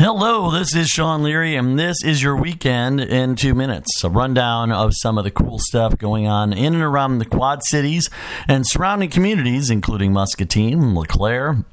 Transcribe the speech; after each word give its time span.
Hello, 0.00 0.52
this 0.52 0.76
is 0.76 0.86
Sean 0.86 1.24
Leary, 1.24 1.56
and 1.56 1.76
this 1.76 2.04
is 2.04 2.22
your 2.22 2.36
weekend 2.36 3.00
in 3.00 3.34
two 3.34 3.52
minutes. 3.52 4.04
A 4.04 4.08
rundown 4.08 4.70
of 4.70 4.92
some 4.94 5.18
of 5.18 5.24
the 5.24 5.30
cool 5.32 5.58
stuff 5.58 5.98
going 5.98 6.28
on 6.28 6.52
in 6.52 6.72
and 6.74 6.84
around 6.84 7.18
the 7.18 7.24
Quad 7.24 7.64
Cities 7.64 8.08
and 8.46 8.64
surrounding 8.64 9.10
communities, 9.10 9.70
including 9.70 10.12
Muscatine, 10.12 10.94
LeClaire, 10.94 11.64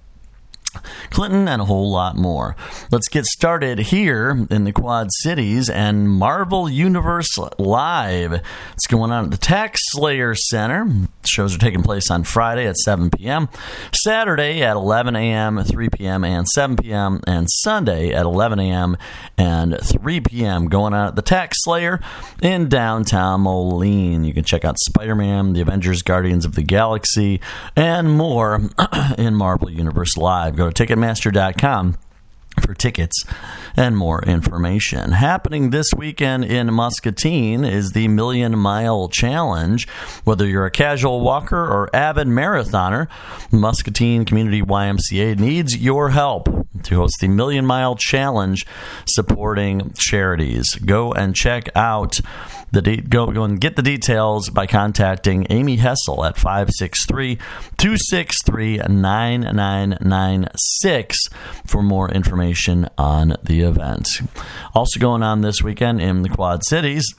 Clinton, 1.09 1.47
and 1.47 1.61
a 1.61 1.65
whole 1.65 1.91
lot 1.91 2.15
more. 2.15 2.55
Let's 2.91 3.07
get 3.07 3.25
started 3.25 3.79
here 3.79 4.45
in 4.49 4.63
the 4.63 4.71
Quad 4.71 5.07
Cities 5.21 5.69
and 5.69 6.09
Marvel 6.09 6.69
Universe 6.69 7.37
Live. 7.57 8.41
It's 8.73 8.87
going 8.87 9.11
on 9.11 9.25
at 9.25 9.31
the 9.31 9.37
Tax 9.37 9.79
Slayer 9.91 10.35
Center. 10.35 10.87
Shows 11.25 11.55
are 11.55 11.59
taking 11.59 11.83
place 11.83 12.11
on 12.11 12.23
Friday 12.23 12.67
at 12.67 12.77
7 12.77 13.09
p.m., 13.09 13.49
Saturday 13.93 14.61
at 14.61 14.75
11 14.75 15.15
a.m., 15.15 15.63
3 15.63 15.89
p.m., 15.89 16.23
and 16.23 16.47
7 16.47 16.77
p.m., 16.77 17.21
and 17.27 17.47
Sunday 17.49 18.11
at 18.11 18.25
11 18.25 18.59
a.m. 18.59 18.97
and 19.37 19.77
3 19.81 20.21
p.m. 20.21 20.67
Going 20.67 20.93
on 20.93 21.07
at 21.07 21.15
the 21.15 21.23
TaxSlayer 21.23 22.03
in 22.41 22.69
downtown 22.69 23.41
Moline. 23.41 24.23
You 24.23 24.33
can 24.33 24.43
check 24.43 24.65
out 24.65 24.77
Spider 24.79 25.15
Man, 25.15 25.53
The 25.53 25.61
Avengers, 25.61 26.01
Guardians 26.01 26.45
of 26.45 26.55
the 26.55 26.63
Galaxy, 26.63 27.41
and 27.75 28.11
more 28.11 28.61
in 29.17 29.35
Marvel 29.35 29.69
Universe 29.69 30.17
Live. 30.17 30.55
Go 30.55 30.69
to 30.69 30.73
Ticketmaster.com 30.95 31.97
for 32.61 32.73
tickets 32.73 33.25
and 33.75 33.97
more 33.97 34.23
information. 34.23 35.11
Happening 35.11 35.71
this 35.71 35.87
weekend 35.95 36.45
in 36.45 36.73
Muscatine 36.73 37.65
is 37.65 37.91
the 37.91 38.07
Million 38.07 38.57
Mile 38.57 39.09
Challenge. 39.09 39.87
Whether 40.23 40.47
you're 40.47 40.65
a 40.65 40.71
casual 40.71 41.19
walker 41.19 41.57
or 41.57 41.93
avid 41.93 42.27
marathoner, 42.27 43.09
Muscatine 43.51 44.23
Community 44.23 44.61
YMCA 44.61 45.37
needs 45.37 45.75
your 45.77 46.11
help 46.11 46.47
to 46.85 46.95
host 46.95 47.17
the 47.19 47.27
Million 47.27 47.65
Mile 47.65 47.95
Challenge 47.95 48.65
supporting 49.07 49.93
charities. 49.97 50.73
Go 50.75 51.11
and 51.13 51.35
check 51.35 51.69
out 51.75 52.19
the 52.71 52.81
de- 52.81 53.01
go, 53.01 53.27
go 53.27 53.43
and 53.43 53.61
get 53.61 53.75
the 53.75 53.81
details 53.81 54.49
by 54.49 54.67
contacting 54.67 55.47
Amy 55.49 55.75
Hessel 55.77 56.23
at 56.25 56.37
563 56.37 57.37
263 57.77 58.77
9996 58.77 61.17
for 61.65 61.81
more 61.81 62.11
information 62.11 62.87
on 62.97 63.37
the 63.43 63.61
event. 63.61 64.07
Also 64.73 64.99
going 64.99 65.23
on 65.23 65.39
this 65.41 65.61
weekend 65.61 66.01
in 66.01 66.21
the 66.21 66.29
Quad 66.29 66.65
Cities 66.65 67.13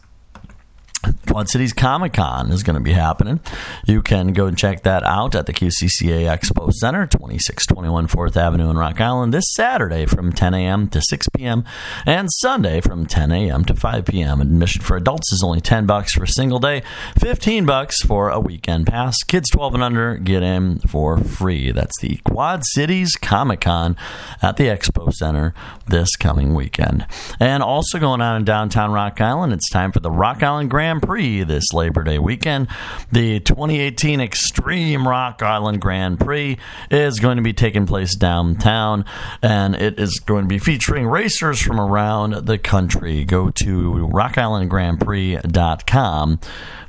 Quad 1.26 1.48
Cities 1.48 1.72
Comic 1.72 2.14
Con 2.14 2.50
is 2.50 2.62
going 2.62 2.74
to 2.74 2.82
be 2.82 2.92
happening. 2.92 3.40
You 3.84 4.02
can 4.02 4.32
go 4.32 4.46
and 4.46 4.56
check 4.56 4.82
that 4.84 5.02
out 5.02 5.34
at 5.34 5.46
the 5.46 5.52
QCCA 5.52 6.24
Expo 6.26 6.72
Center, 6.72 7.06
2621 7.06 8.06
4th 8.08 8.36
Avenue 8.36 8.70
in 8.70 8.76
Rock 8.76 9.00
Island, 9.00 9.34
this 9.34 9.52
Saturday 9.54 10.06
from 10.06 10.32
10 10.32 10.54
a.m. 10.54 10.88
to 10.88 11.00
6 11.02 11.28
p.m. 11.36 11.64
and 12.06 12.28
Sunday 12.32 12.80
from 12.80 13.06
10 13.06 13.32
a.m. 13.32 13.64
to 13.64 13.74
5 13.74 14.04
p.m. 14.06 14.40
Admission 14.40 14.82
for 14.82 14.96
adults 14.96 15.32
is 15.32 15.42
only 15.42 15.60
10 15.60 15.86
bucks 15.86 16.14
for 16.14 16.24
a 16.24 16.28
single 16.28 16.58
day, 16.58 16.82
15 17.18 17.66
bucks 17.66 18.02
for 18.02 18.30
a 18.30 18.40
weekend 18.40 18.86
pass. 18.86 19.16
Kids 19.26 19.50
12 19.50 19.74
and 19.74 19.82
under 19.82 20.16
get 20.16 20.42
in 20.42 20.78
for 20.80 21.18
free. 21.18 21.70
That's 21.72 21.98
the 22.00 22.16
Quad 22.24 22.62
Cities 22.64 23.16
Comic 23.16 23.60
Con 23.60 23.96
at 24.42 24.56
the 24.56 24.64
Expo 24.64 25.12
Center 25.12 25.54
this 25.86 26.16
coming 26.16 26.54
weekend. 26.54 27.06
And 27.40 27.62
also 27.62 27.98
going 27.98 28.20
on 28.20 28.36
in 28.36 28.44
downtown 28.44 28.92
Rock 28.92 29.20
Island, 29.20 29.52
it's 29.52 29.68
time 29.70 29.92
for 29.92 30.00
the 30.00 30.10
Rock 30.10 30.42
Island 30.42 30.70
Grand 30.70 30.95
Grand 30.96 31.08
Prix 31.08 31.44
this 31.44 31.72
Labor 31.72 32.02
Day 32.02 32.18
weekend. 32.18 32.66
The 33.12 33.38
2018 33.40 34.20
Extreme 34.20 35.06
Rock 35.06 35.42
Island 35.42 35.80
Grand 35.80 36.18
Prix 36.18 36.58
is 36.90 37.20
going 37.20 37.36
to 37.36 37.42
be 37.42 37.52
taking 37.52 37.86
place 37.86 38.16
downtown, 38.16 39.04
and 39.42 39.74
it 39.74 40.00
is 40.00 40.20
going 40.20 40.44
to 40.44 40.48
be 40.48 40.58
featuring 40.58 41.06
racers 41.06 41.60
from 41.60 41.78
around 41.80 42.46
the 42.46 42.56
country. 42.58 43.24
Go 43.24 43.50
to 43.50 44.08
rockislandgrandprix.com 44.12 46.40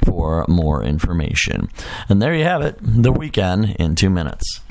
for 0.06 0.46
more 0.48 0.84
information. 0.84 1.70
And 2.08 2.22
there 2.22 2.36
you 2.36 2.44
have 2.44 2.62
it, 2.62 2.78
the 2.82 3.12
weekend 3.12 3.76
in 3.80 3.96
two 3.96 4.10
minutes. 4.10 4.62